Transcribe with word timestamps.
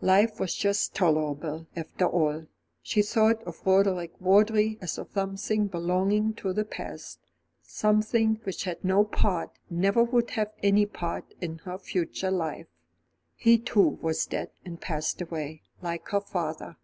Life 0.00 0.40
was 0.40 0.54
just 0.54 0.94
tolerable, 0.94 1.66
after 1.76 2.06
all. 2.06 2.46
She 2.80 3.02
thought 3.02 3.42
of 3.42 3.66
Roderick 3.66 4.16
Vawdrey 4.18 4.78
as 4.80 4.96
of 4.96 5.10
something 5.12 5.66
belonging 5.66 6.32
to 6.36 6.54
the 6.54 6.64
past; 6.64 7.18
something 7.60 8.40
which 8.44 8.64
had 8.64 8.82
no 8.82 9.04
part, 9.04 9.50
never 9.68 10.02
would 10.02 10.30
have 10.30 10.54
any 10.62 10.86
part, 10.86 11.34
in 11.42 11.58
her 11.68 11.76
future 11.76 12.30
life. 12.30 12.68
He 13.36 13.58
too 13.58 13.98
was 14.00 14.24
dead 14.24 14.52
and 14.64 14.80
passed 14.80 15.20
away, 15.20 15.60
like 15.82 16.08
her 16.08 16.20
father. 16.22 16.78